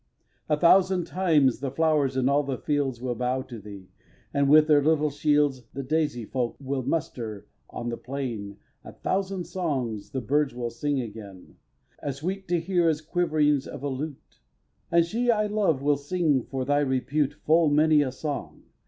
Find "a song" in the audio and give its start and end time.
18.01-18.63